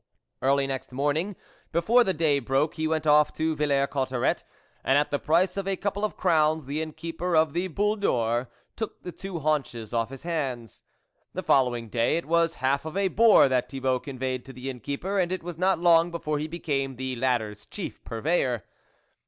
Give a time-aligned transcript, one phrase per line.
[0.41, 1.35] Early next morning,
[1.71, 4.43] before the day broke, he went off to Villers Cotterets,
[4.83, 8.49] and at the price of a couple of crowns, the Innkeeper of the Boule d'Or,
[8.75, 10.83] took the two haunches off his hands.
[11.35, 15.19] The following day, it was half of a boar that Thibault conveyed to the Innkeeper,
[15.19, 18.63] and it was not long before he became the latter's chief purveyor.